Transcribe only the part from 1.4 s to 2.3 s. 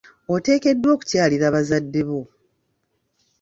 bazadde bo.